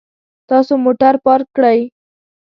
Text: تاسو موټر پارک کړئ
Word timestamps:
تاسو 0.49 0.73
موټر 0.85 1.13
پارک 1.25 1.47
کړئ 1.57 1.79